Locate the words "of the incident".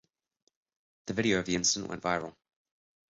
1.37-1.91